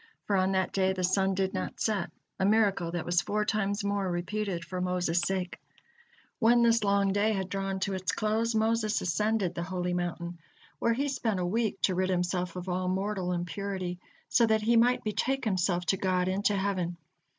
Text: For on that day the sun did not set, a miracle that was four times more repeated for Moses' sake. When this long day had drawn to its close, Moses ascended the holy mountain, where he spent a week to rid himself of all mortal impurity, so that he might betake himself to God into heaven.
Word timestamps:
For 0.25 0.35
on 0.35 0.53
that 0.53 0.73
day 0.73 0.93
the 0.93 1.03
sun 1.03 1.35
did 1.35 1.53
not 1.53 1.79
set, 1.79 2.09
a 2.39 2.43
miracle 2.43 2.89
that 2.91 3.05
was 3.05 3.21
four 3.21 3.45
times 3.45 3.83
more 3.83 4.09
repeated 4.09 4.65
for 4.65 4.81
Moses' 4.81 5.21
sake. 5.21 5.59
When 6.39 6.63
this 6.63 6.83
long 6.83 7.13
day 7.13 7.33
had 7.33 7.49
drawn 7.49 7.79
to 7.81 7.93
its 7.93 8.11
close, 8.11 8.55
Moses 8.55 8.99
ascended 9.01 9.53
the 9.53 9.61
holy 9.61 9.93
mountain, 9.93 10.39
where 10.79 10.93
he 10.93 11.07
spent 11.07 11.39
a 11.39 11.45
week 11.45 11.79
to 11.83 11.93
rid 11.93 12.09
himself 12.09 12.55
of 12.55 12.67
all 12.67 12.87
mortal 12.87 13.31
impurity, 13.31 13.99
so 14.27 14.47
that 14.47 14.63
he 14.63 14.75
might 14.75 15.03
betake 15.03 15.45
himself 15.45 15.85
to 15.85 15.97
God 15.97 16.27
into 16.27 16.55
heaven. 16.55 16.97